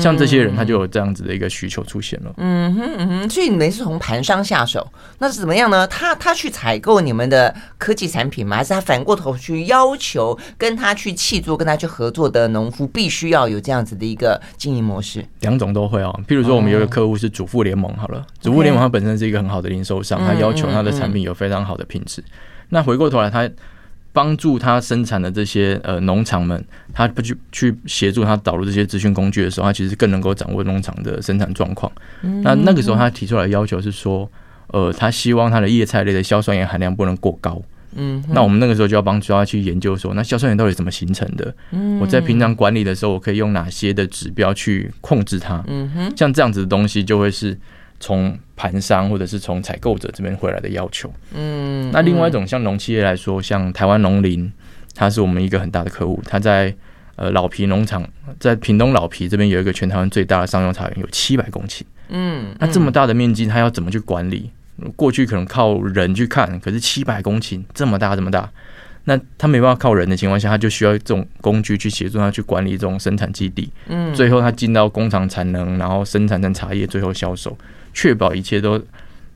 [0.00, 2.32] 像这些人，他就有这样子的一个需求出现了。
[2.38, 4.84] 嗯哼嗯哼，所以你们是从盘商下手，
[5.18, 5.86] 那是怎么样呢？
[5.86, 8.56] 他他去采购你们的科技产品吗？
[8.56, 15.24] 还是他反过头去要求跟他去契作、跟他去合作的农夫必须要有这样子的一个经营模式？
[15.40, 16.20] 两种都会哦。
[16.26, 22.24] 譬如说，我们有一个客户是主妇联盟，好了，主妇联盟它本身是一个很好的零售商，他要求他的产品有非常好的品质。
[22.70, 23.48] 那回过头来，他。
[24.16, 31.92] 帮助他生产的这些呃农场们，他不去去协助他导入这些资讯工具的时候，他其实更能够掌握农场的生产状况。
[32.42, 34.26] 那那个时候他提出来的要求是说，
[34.68, 37.60] 呃，他希望他的叶菜类的硝酸盐含量不能过高。
[37.94, 41.54] 嗯，那我们那个时候就要帮助他去研究说，那硝酸盐到底怎么形成的？
[41.72, 45.62] 嗯我在平常管理的时候，我可以用哪些的指标去控制它？
[45.66, 47.58] 嗯哼，像这样子的东西就会是。
[47.98, 54.50] 从盘商或者是从采购者这边回来的要求，嗯，那另外一种像农企业来说，像台湾农林，
[54.94, 56.74] 它是我们一个很大的客户，它在
[57.16, 58.06] 呃老皮农场，
[58.38, 64.50] 在屏东老皮这边有一个全台湾最大的商用茶园，有七百公顷，嗯，那这么大的面积，它要怎么去管理？
[64.94, 68.50] 过去可能靠人去看，可是七百公顷这么大这么大，
[69.04, 77.56] 那他没办法靠人的情况下，他就需要这种工具去协助他去管理这种生产基地，嗯，最后他进到工厂产能，然后生产成茶叶，最后销售。
[77.96, 78.78] 确保一切都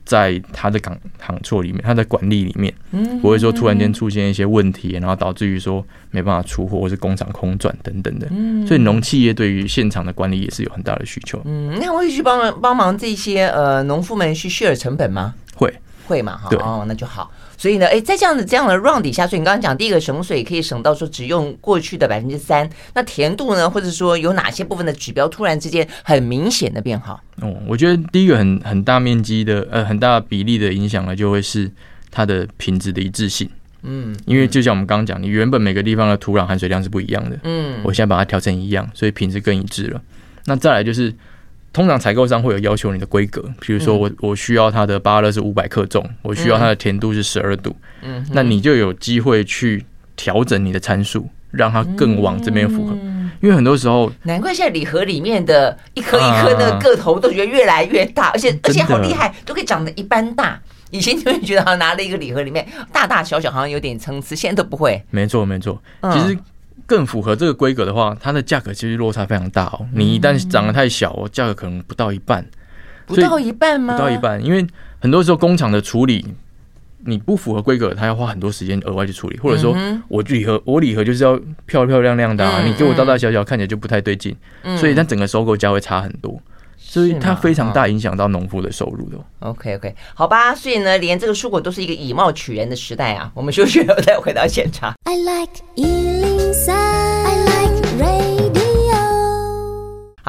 [0.04, 2.74] 在他的港行措里面，他的管理里面，
[3.22, 8.28] 不会说突然间出现一些问题，然后导致于说没办法出货或是工厂空转等等的。
[8.66, 11.40] 所以农企业对于现场的管理也是有很大的需求。
[11.46, 15.34] 嗯，那会去帮忙帮忙这些呃农夫们去 share 成本吗？
[15.54, 15.72] 会
[16.06, 16.36] 会嘛？
[16.36, 17.30] 哈哦，那就好。
[17.60, 27.20] 所以呢，哎，在这样的这样的 run 底下，所以你刚刚讲第一个省水可以省到说只用过去的百分之三，那甜度呢，或者说有哪些部分的指标突然之间很明显的变好？
[27.42, 31.70] 哦，我觉得第一个很很大面积的呃很大比例的影响呢，就会是
[32.10, 33.46] 它的品质的一致性。
[33.82, 40.00] 嗯，因为就像我们刚刚讲，你原本每个地方的土壤含水量是不一样的，嗯，我现在把它调成一样，所以品质更一致了。
[40.46, 41.12] 那再来就是。
[41.72, 49.84] 通常采购商会有要求你的规格，比如说我我需要它的芭乐是五百克重，我需要它的甜度是十二度，嗯，那你就有机会去
[50.16, 52.94] 调整你的参数，让它更往这边符合。
[53.40, 60.60] 因为很多时候，难怪现在礼盒里面的一颗一颗的个头都觉得越来越大，而且而且好厉害，都可以长得一般大。
[60.90, 65.00] 以前你会觉得好像拿了一个礼盒里面大大小小好像有点参差，现在都不会。
[65.10, 65.80] 没错没错，
[66.12, 66.36] 其实。
[66.90, 69.86] 更符合这个规格的话，它的价格其实落差非常大哦。
[69.94, 72.44] 你一旦长得太小，哦价格可能不到一半。
[73.06, 73.94] 不到一半吗？
[73.94, 74.66] 不到一半，因为
[74.98, 76.26] 很多时候工厂的处理，
[77.04, 79.38] 你不符合规格，他要花很多时间额外去处理。
[79.38, 79.72] 或者说
[80.08, 84.36] 我礼盒，我礼盒就是要漂漂亮亮的啊，你给我大大小小，看起来就不太对劲。
[84.76, 86.42] 所以它整个收购价会差很多。
[86.90, 89.16] 所以它非常大影响到农夫的收入的。
[89.38, 93.30] OK OK，好吧，所以呢，连这个蔬果都是一个以貌取人的时代啊。
[93.32, 94.92] 我们休息后再回到现场。
[95.04, 95.62] I like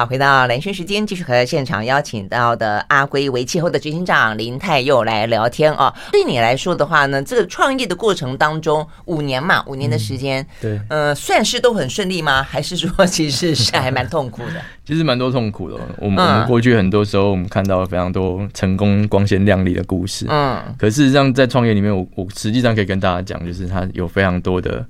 [0.02, 5.94] 好，回到蓝轩时间，继续和现场邀请到的阿龟为气候的执行长林太佑来聊天啊。
[6.10, 12.42] 对你来说的话呢，这个创业的过程当中，五年嘛，五年的时间，嗯、对，呃，算是都很顺利吗？
[12.42, 14.60] 还是说其实是还蛮痛苦的？
[14.84, 15.78] 其实蛮多痛苦的。
[15.98, 24.84] 我们、嗯、我们过去很多时候，我们看到了非常多成功光鲜亮丽的故事，嗯，可事实上在创业里面，我我实际上可以跟大家讲，就是他有非常多的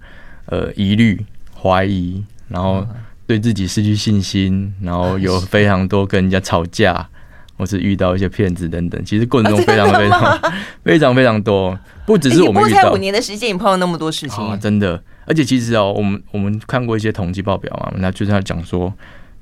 [0.47, 1.23] 呃疑虑、
[1.55, 2.87] 怀疑，然后。
[3.27, 7.09] 对自己失去信心，然后有非常多跟人家吵架，
[7.57, 9.05] 或是遇到一些骗子等等。
[9.05, 10.53] 其实过程中非常非常
[10.85, 12.83] 非常非常多，不只是我们遇到。
[12.83, 15.03] 才五年的时间，你碰到那么多事情，真的。
[15.25, 18.93] 而且其实哦，我们我们看过一些统计报表嘛，那就是他讲说，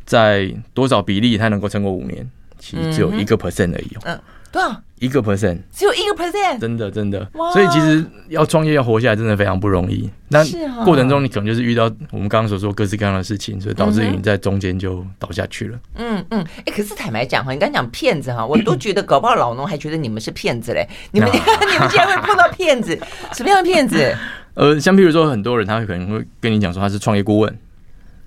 [0.05, 3.97] 在多少比例他能够撑过五年，其实只有一个 percent 而已。
[4.05, 4.21] 嗯。
[4.53, 4.83] 多少？
[5.01, 7.27] 一个 percent，只有一个 percent，真的真的。
[7.53, 10.09] 所以其实要创业要活下来，真的非常不容易。
[10.29, 10.45] 那
[10.85, 15.79] 过程中你可能就是遇到我们刚刚所说各式各样的事情，所以导致你在中间就倒下去了。
[15.97, 20.87] 嗯嗯，哎、欸，可是坦白讲哈，你刚讲骗子哈，我都觉得搞不好老农还觉得你们是骗子嘞。
[21.11, 22.97] 你们 你们竟然会碰到骗子？
[23.33, 24.15] 什么样的骗子？
[24.55, 27.59] 呃，像譬如说很多人他会可能会跟你讲说他是创业顾问。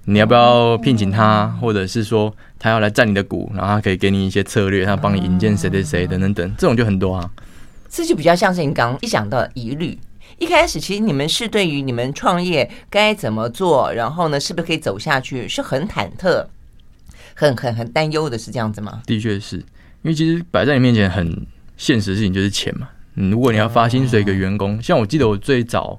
[0.05, 7.31] 你要不要聘请他，或者是说他要来占你的股，然后他可以给你一些策略，他帮你引荐谁谁谁等等等，这种就很多啊。
[7.87, 9.97] 这就比较像是你刚刚一讲到疑虑，
[10.39, 16.45] 一开始其实你们是对于你们创业该怎么做，然后呢，是不是可以走下去，是很忐忑、
[17.33, 19.03] 很很很担忧的，是这样子吗？
[19.05, 19.63] 的确是，因
[20.09, 22.89] 为其实摆在你面前很现实的事情就是钱嘛。
[23.15, 25.97] 嗯，如果你要发薪水给员工，像我记得我最早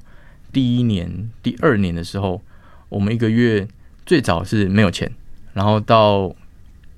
[0.53, 2.43] 第一年、第二年的时候，
[2.91, 3.67] 我们一个月。
[4.07, 5.11] 最早是没有钱，
[5.53, 6.35] 然后到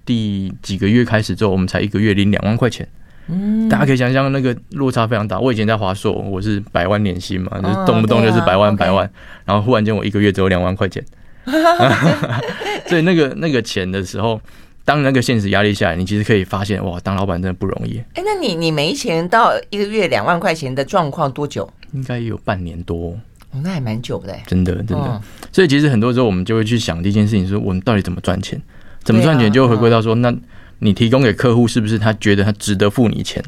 [0.05, 2.87] 第几个月开始之后，我们才一个月领两万块钱。
[3.29, 5.39] 嗯，大家可以想象那个落差非常大。
[5.41, 9.11] 我以前在华硕，我是百万年薪嘛，就是动不动就是百万百万，
[9.45, 11.05] 然后忽然间我一个月只有两万块钱，
[12.87, 14.41] 所以那个那个钱的时候，
[14.85, 17.99] 当那个现实压力下来，你其实可以发现哇，当老板真的不容易。
[18.15, 21.69] 哎，那你你没钱到一个月两万块钱的状况多久？
[21.93, 23.19] 应该有半年多，
[23.53, 25.23] 哦，那还蛮久的，真的真的。
[25.53, 28.61] 所以其实很多时候我们就会去想第一件事情，说我们到底怎么赚钱？
[29.03, 30.35] 怎么赚钱就会回归到说那。
[30.79, 33.43] 你提供给客户是不是他觉得他值得付你钱？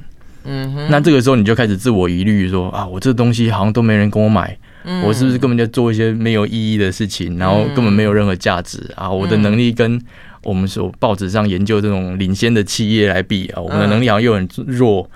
[0.45, 4.57] 嗯哼，那这个时候你就开始自我疑虑，说啊，我这东西好像都没人跟我买，
[5.05, 9.11] 我是不是根本就做一些没有意义的事情，然后根本没有任何价值啊？
[9.11, 10.01] 我的能力跟
[10.43, 15.09] 我们所报纸上研究这种领先的企业来比啊，我们的能力好像又很弱，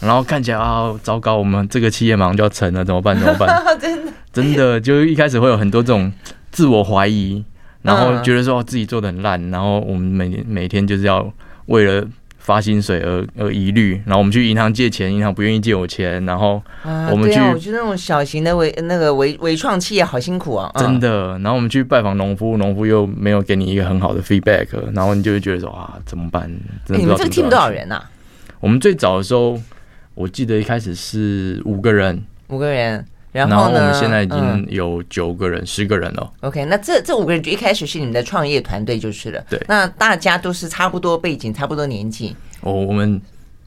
[0.00, 3.16] 然后看起来啊，糟糕，我们这个企业马上就要沉了，怎么办？
[3.20, 3.48] 怎么办？
[3.80, 6.12] 真的，真的，就一开始会有很多这种
[6.50, 7.44] 自我怀疑，
[7.82, 11.32] 然后觉得说自己做的很烂，然后我们每每天就是要。
[11.66, 12.06] 为了
[12.46, 16.62] 发薪水而而疑虑，然后我们去银行借钱，银行不愿意借我钱，然后
[17.10, 21.36] 我们去，啊啊、我觉得那种小型的微那个微微创企业好辛苦啊，真的。
[21.40, 26.48] 然后我们去拜访农夫，农夫又没有给你一个很好的 feedback，然后你就会觉得说啊，怎么办？
[26.86, 28.08] 你们这个 team 多少人啊？
[28.60, 29.60] 我们最早的时候，
[30.14, 33.04] 我记得一开始是五个人，五个人。
[33.44, 36.32] 然后，我们现在已经有九个人、十个人了。
[36.40, 39.42] OK，那这这五个人就一开始是你们的创业团队就是了。
[39.48, 42.34] 对，那大家都是差不多背景、差不多年纪。
[42.60, 43.20] 哦，我们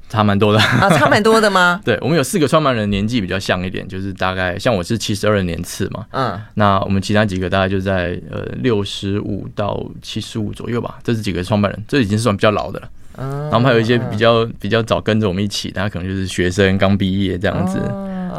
[0.09, 1.79] 差蛮多的啊，差蛮多的吗？
[1.85, 6.05] 对，我们有四个创办人年纪比较像一点，就是大概像我是七十二年次嘛。
[6.11, 10.97] 嗯，那我们其他几个大概就在呃六十五到七十五左右吧。
[11.03, 12.89] 这是几个创办人，这已经算比较老的了。
[13.17, 17.79] 嗯，然后还有一些比较比较早跟着我们一起，大家可能就是学生刚毕业这样子。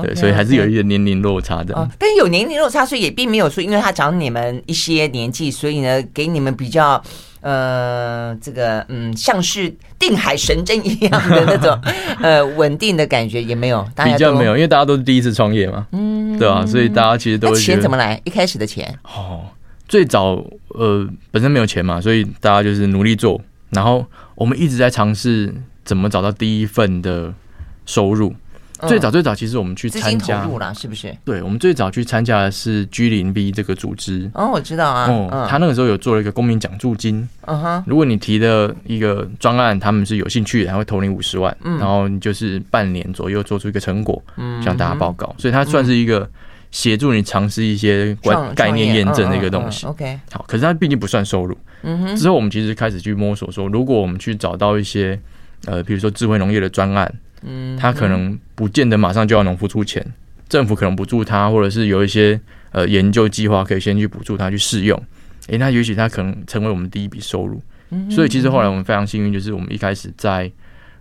[0.02, 1.74] 对，所以还是有一点年龄落差的。
[1.74, 7.02] 哦，但有年龄落差，所以也并没有说，因为他长你们一些年纪，所以呢，给你们比较
[7.40, 11.78] 呃，这个嗯，像是定海神针一样的那种
[12.20, 13.86] 呃稳定的感觉也没有。
[13.94, 18.20] 大家比较没有，因为大家都是第一次创业嘛，嗯，对啊，所以大家其实都钱怎么来？
[18.24, 19.40] 一开始的钱哦，
[19.88, 27.32] 最早呃本身没有钱嘛，所以大家就是努力做，然后我们一直在尝试怎么找到第一份的
[27.86, 28.34] 收入。
[28.88, 30.42] 最早最早，其实我们去参加，
[30.74, 31.16] 是不是？
[31.24, 34.30] 对，我们最早去参加的是 G 零 B 这个组织。
[34.34, 35.06] 哦，我知道啊。
[35.10, 37.28] 哦，他那个时候有做了一个公民奖助金。
[37.46, 37.84] 嗯哼。
[37.86, 41.54] 如果你提的一个专案，他们是有兴趣的，还会投你五十万。
[41.62, 41.78] 嗯。
[41.78, 45.34] 然后你就是半年左右做出一个成果，嗯，向大家报告。
[45.38, 46.28] 所以它算是一个
[46.70, 49.86] 协助你尝试一些关概念验证的一个东西。
[49.86, 50.18] OK。
[50.32, 51.56] 好，可是它毕竟不算收入。
[51.82, 52.16] 嗯哼。
[52.16, 55.20] 之后我们其实开始去摸索说，如果我们去找到一些
[55.66, 57.12] 呃，比如说智慧农业的专案。
[57.42, 60.04] 嗯，他可能不见得马上就要农夫出钱，
[60.48, 62.40] 政府可能补助他，或者是有一些
[62.72, 65.00] 呃研究计划可以先去补助他去试用，
[65.48, 67.62] 诶，那也许他可能成为我们第一笔收入。
[68.08, 70.50] 所以其实后来我们非常幸运，就是我们一开始在。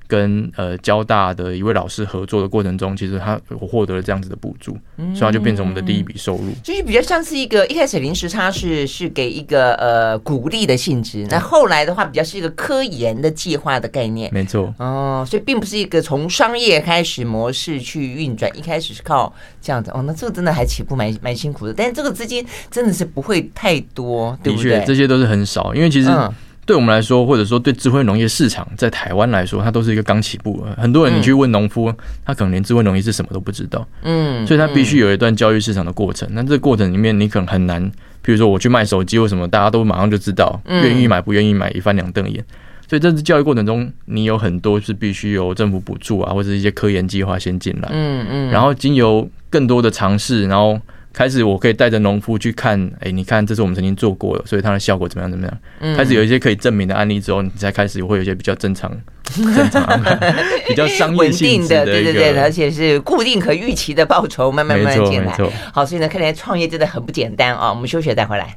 [0.09, 4.75] 跟呃交大的一位老师合作的过程中，其实他我获得了这样子的补助，
[5.13, 6.51] 所以他就变成我们的第一笔收入。
[6.63, 14.33] 就是比较像是一个一开始临时差是是给一个呃鼓励的性质，那后来的话比较是一个科研的计划的概念。
[14.33, 20.01] 没错哦，所以并不是一个从商业开始模式去运转，一开始是靠这样子哦。
[20.07, 24.83] 那这个真的还起步蛮蛮辛苦的，但是这个资金真的是不会太多，对不对？
[24.87, 26.09] 这些都是很少，因为其实。
[26.09, 26.33] 嗯
[26.69, 30.63] 对我们来说，或者说对智慧农业市场在台湾来说，它都是一个刚起步。
[30.77, 31.91] 很多人你去问农夫，
[32.23, 33.83] 他可能连智慧农业是什么都不知道。
[34.03, 36.29] 嗯，所以他必须有一段教育市场的过程。
[36.31, 37.83] 那这个过程里面，你可能很难，
[38.21, 42.45] 比如说我去卖手机或什么，大家都马上就知道，愿意买不愿意买，一翻两瞪眼。
[42.87, 47.89] 所以这次教育过程中，你有很多是必须由政府补助啊，或者一些科研计划先进来。
[47.91, 50.79] 嗯嗯，然后经由更多的尝试，然后。
[51.11, 55.31] 开始，我可以带着农夫去看，哎、欸，你看，这是我们曾经做过的，所以它的效果怎么样？
[55.31, 55.57] 怎么样？
[55.79, 58.91] 嗯、开始有一些可以证明的案例之后，你才开始会有一些比较正常、
[59.55, 59.85] 正常、
[60.67, 65.35] 比较商业性的，对对对，而且是固定可预期的报酬，慢慢慢慢进来。
[65.73, 67.69] 好，所以呢，看来创业真的很不简单啊！
[67.69, 68.55] 我们休息再回来。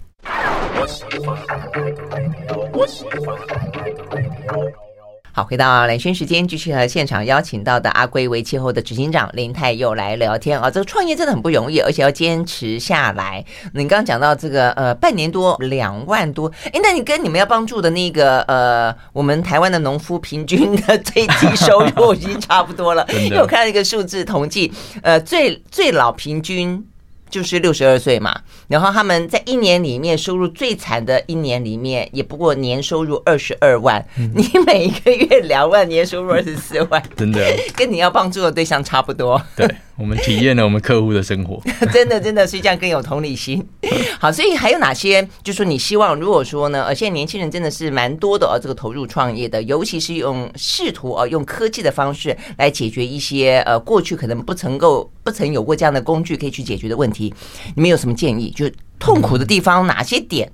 [5.35, 10.71] 好，回到蓝轩时间，继续和现场邀请到的阿圭为气候的执行长林泰又来聊天啊。
[10.71, 13.43] 这个创业真的很不容易，而且要坚持下来。
[13.73, 24.71] 你刚刚讲到这个呃，半年多两万多，哎，那你跟你们要帮助的那个呃，我们台湾的农夫平均的最低收入已经差不多了， 因为我看到一个数字统计，
[25.03, 26.87] 呃，最最老平均。
[27.33, 34.07] 就是六十二岁嘛，然后他们在一年里面收入最惨的一年里面，也不过年收入二十二万。
[34.19, 37.41] 嗯、你每一个月两万，年收入二十四万， 真的，
[37.75, 39.41] 跟你要帮助的对象差不多。
[39.57, 39.67] 对，
[39.97, 41.63] 我们体验了我们客户的生活，
[41.93, 43.65] 真的真的是这样更有同理心。
[44.19, 45.23] 好，所以还有哪些？
[45.43, 57.33] 就是说你希望，如果说呢，呃，现在年轻人真的是蛮多的哦，这个投入创业的，尤其是用试图哦，用科技的方式来解决一些呃过去可能不曾够、不曾有过这样的工具可以去解决的问题。
[57.75, 58.51] 你们有什么建议？
[58.51, 60.51] 就痛苦的地方哪些点，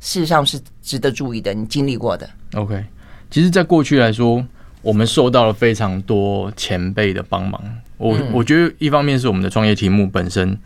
[0.00, 1.54] 事实上是值得注意的？
[1.54, 2.84] 你经历过的？OK，
[3.30, 4.44] 其实，在过去来说，
[4.82, 7.62] 我们受到了非常多前辈的帮忙。
[8.02, 10.58] 我我觉得一方面是我们的创业题目本身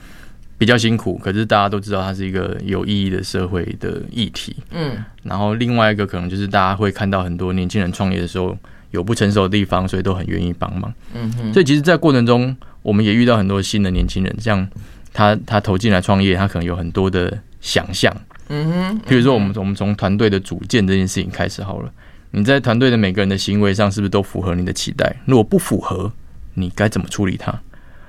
[0.58, 4.56] 比较辛苦，可是大家都知道它是一个有意义的社会的议题。
[4.70, 8.56] 嗯，然后另外一个可能就是大家会看到很多年轻人创业的时候
[8.90, 10.92] 有不成熟的地方，所以都很愿意帮忙。
[11.14, 14.66] 嗯哼，所以其实，在过程中我们也遇到很多新的年轻人，像
[15.12, 18.10] 他他投进来创业，他可能有很多的想象。
[18.48, 21.92] 嗯哼，比如说我们我们从团队的组建这件事情开始好了，
[22.30, 25.14] 你在团队的每个人的行为上是不是都符合你的期待？
[25.26, 26.10] 如果不符合，
[26.56, 27.54] 你该怎么处理它？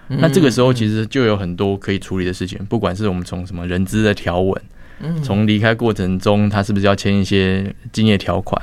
[0.10, 4.62] 那这个时候其实就有很多可以处理的事情，不管是我们从什么人资的条文，
[5.22, 8.62] 从离开过程中他是不是要签一些竞业条款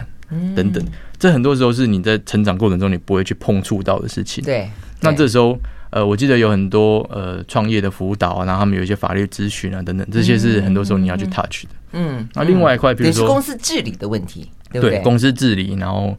[0.57, 0.83] 等等，
[1.19, 4.43] 这很多时候是你在成长过程中你不会去碰触到的事情。
[4.43, 4.71] 对，
[5.03, 5.59] 那这时候
[5.91, 11.69] 呃，我记得有很多呃创业的辅导啊，然后他们有一些法律咨询啊等等，这些是很多时候你要去 touch 的。
[11.93, 14.99] 嗯，那另外一块，比如说公司治理的问题，对不对？
[15.01, 16.17] 公司治理，然后。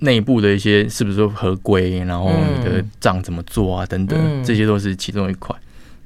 [0.00, 5.54] 内部的一些是不是说合规，然后你的账怎么做啊，等等，这些都是其中一块。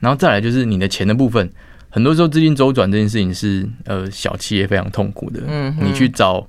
[0.01, 1.49] 然后再来就是你的钱的部分，
[1.89, 5.41] 很多时候资金周转这件事情是呃小企业非常痛苦的。
[5.47, 6.47] 嗯，你去找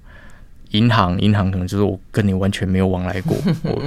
[0.72, 3.38] 银行，银行可能就是我跟你完全没有往来过。
[3.64, 3.82] 我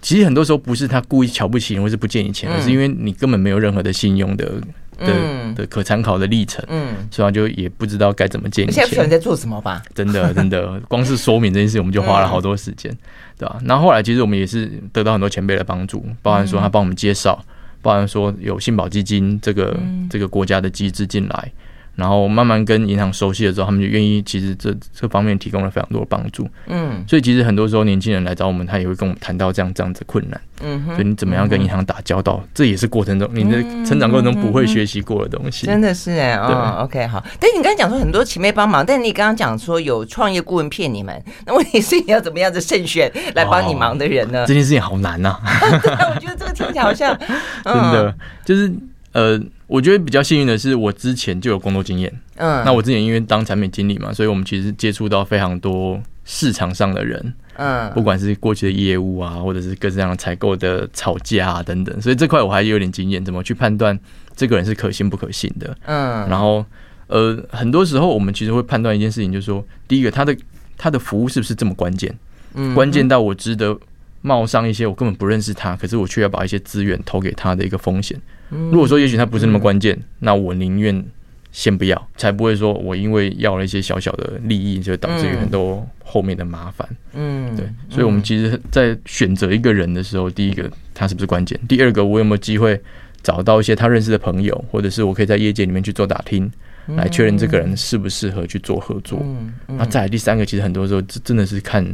[0.00, 4.60] 其实很多时候不是他故意瞧不起你，或是不借你钱，而是因为你根本没有任何的信用的。
[4.98, 8.70] 的的可参考的历程，嗯，所以他就也不知道该怎么建议。
[8.70, 9.82] 现在不晓得在做什么吧？
[9.94, 12.94] 真的， 真的，光是说明这件事，我们就花了好多时间，
[13.38, 13.58] 对吧？
[13.64, 17.42] 然后后来，其实我们也是得到很多前辈的帮助，包含说他帮我们介绍，
[17.80, 19.78] 包含说有信保基金这个
[20.10, 21.52] 这个国家的机制进来。
[21.98, 26.48] 然后慢慢跟银行熟悉了之后，他们就愿意，其实这这方面提供了非常多的帮助。
[26.68, 30.40] 嗯，所以其实很多时候年轻人来找我们，他也会跟我们谈到这样这样子困难。
[30.62, 35.66] 嗯哼，所以你怎么样跟银行打交道，这也是过程中你的成长过程中不会学习过的东西。
[35.66, 37.20] 真的是哎，哦，OK，好。
[37.40, 44.44] 但是你刚才讲说很多前辈帮忙，但你刚刚讲说有创业顾问骗你们，那问题是你要怎么样子慎选来帮你忙的人呢？
[44.46, 45.36] 这件事情好难 呐。
[45.42, 47.18] 我觉得这个听起来好像
[47.66, 48.72] 真的就是
[49.10, 49.40] 呃。
[49.68, 52.12] 我觉得比较幸运的是，我之前就有工作经验。
[52.36, 57.32] 嗯，那我之前因为当产品经理嘛，所以我们其实接触到非常多市场上的人。
[57.60, 63.98] 嗯，不管是过去的业务啊，或者是各式各样的采购的吵架啊等等，所以这块我还有点经验，怎么去判断
[64.34, 65.76] 这个人是可信不可信的。
[65.84, 66.64] 嗯，然后
[67.08, 70.34] 呃，很多时候我们其实会判断一件事情，就是说，第一个，他的
[70.76, 72.16] 他的服务是不是这么关键？
[72.54, 73.78] 嗯，关键到我值得
[74.22, 78.18] 冒上一些我根本不认识他，可是我却要把一些资源投给他的一个风险。
[78.50, 81.04] 如果说也许他不是那么关键，那我宁愿
[81.52, 86.88] 先不要，才不会说我因为要了一些小小的利益，就导致于很多后面的麻烦。
[87.14, 91.58] 嗯，对，所以我们其实，在选择一个人的时候，第一个他是不是关键？
[91.68, 92.80] 第二个我有没有机会
[93.22, 96.50] 找到一些他认识的朋友，或者是我可以在业界里面去做打听，
[96.96, 99.22] 来确认这个人适不适合去做合作。
[99.66, 101.84] 那再来第三个，其实很多时候真的是看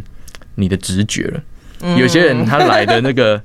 [0.56, 1.42] 你的直觉了。
[1.96, 3.42] 有些人他来的那个。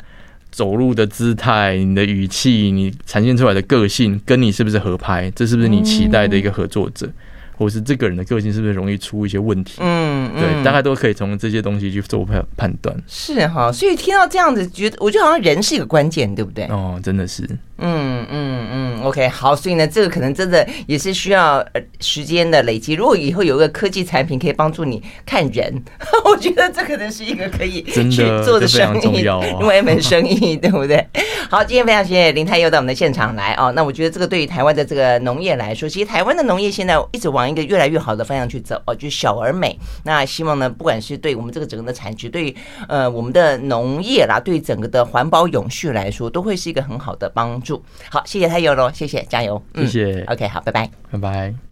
[0.60, 5.32] 走路的姿态、你的语气、你呈现出来的个性，跟你是不是合拍？
[5.34, 7.10] 这是不是你期待的一个合作者？
[7.56, 9.76] 或是这个人的个性是不是容易出一些问题？
[9.80, 12.94] 嗯，对，大概都可以从这些东西去做判判断。
[13.08, 16.66] 是哈，所以听到这样子，觉得我觉得好像人是一个关键，对不对？
[16.66, 17.48] 哦，真的是。
[17.82, 22.94] 嗯嗯嗯，OK，好，所以呢，这个可能真的也是需要呃时间的累积。
[22.94, 25.84] 如果以后有一个科技产品可以帮助你看人，
[26.26, 28.10] 我觉得这可能是一个可以去
[28.44, 29.24] 做的生意，
[29.60, 31.06] 另外一门生意，对不对？
[31.50, 33.72] 好，今天非常谢谢林太又到我们的现场来哦。
[33.76, 39.78] 那我觉得这个对于台湾的这个农业来说，其实台湾的农业现在一直往一个越来越好的方向去走哦，就是小而美。
[40.04, 42.56] 那希望呢，不管是对我们这个整个的产值，对于
[42.88, 47.69] 呃我们的农业啦，对整个的环保永续来说，都会是一个很好的帮助。
[48.10, 51.60] 好，谢谢太佑喽，谢谢，加油，谢谢，嗯，OK，好，拜拜，拜拜。